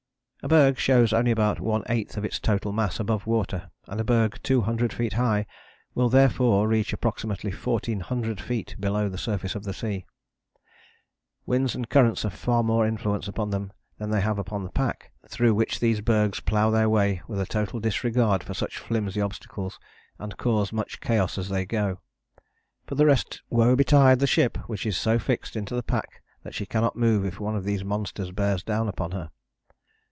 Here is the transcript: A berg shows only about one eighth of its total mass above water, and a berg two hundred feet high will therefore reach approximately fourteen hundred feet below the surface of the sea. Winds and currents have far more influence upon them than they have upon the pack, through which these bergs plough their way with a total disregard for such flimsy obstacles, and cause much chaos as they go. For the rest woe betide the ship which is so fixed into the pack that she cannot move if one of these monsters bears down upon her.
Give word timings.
A 0.43 0.47
berg 0.47 0.79
shows 0.79 1.13
only 1.13 1.29
about 1.29 1.59
one 1.59 1.83
eighth 1.87 2.17
of 2.17 2.25
its 2.25 2.39
total 2.39 2.71
mass 2.73 2.99
above 2.99 3.27
water, 3.27 3.69
and 3.85 4.01
a 4.01 4.03
berg 4.03 4.39
two 4.41 4.61
hundred 4.61 4.91
feet 4.91 5.13
high 5.13 5.45
will 5.93 6.09
therefore 6.09 6.67
reach 6.67 6.91
approximately 6.93 7.51
fourteen 7.51 7.99
hundred 7.99 8.41
feet 8.41 8.75
below 8.79 9.07
the 9.07 9.19
surface 9.19 9.53
of 9.53 9.65
the 9.65 9.73
sea. 9.75 10.03
Winds 11.45 11.75
and 11.75 11.91
currents 11.91 12.23
have 12.23 12.33
far 12.33 12.63
more 12.63 12.87
influence 12.87 13.27
upon 13.27 13.51
them 13.51 13.71
than 13.99 14.09
they 14.09 14.21
have 14.21 14.39
upon 14.39 14.63
the 14.63 14.71
pack, 14.71 15.11
through 15.29 15.53
which 15.53 15.79
these 15.79 16.01
bergs 16.01 16.39
plough 16.39 16.71
their 16.71 16.89
way 16.89 17.21
with 17.27 17.39
a 17.39 17.45
total 17.45 17.79
disregard 17.79 18.43
for 18.43 18.55
such 18.55 18.79
flimsy 18.79 19.21
obstacles, 19.21 19.79
and 20.17 20.37
cause 20.37 20.73
much 20.73 20.99
chaos 21.01 21.37
as 21.37 21.49
they 21.49 21.65
go. 21.67 21.99
For 22.87 22.95
the 22.95 23.05
rest 23.05 23.43
woe 23.51 23.75
betide 23.75 24.17
the 24.17 24.25
ship 24.25 24.57
which 24.67 24.87
is 24.87 24.97
so 24.97 25.19
fixed 25.19 25.55
into 25.55 25.75
the 25.75 25.83
pack 25.83 26.23
that 26.41 26.55
she 26.55 26.65
cannot 26.65 26.95
move 26.95 27.25
if 27.25 27.39
one 27.39 27.55
of 27.55 27.63
these 27.63 27.83
monsters 27.83 28.31
bears 28.31 28.63
down 28.63 28.87
upon 28.89 29.11
her. 29.11 29.29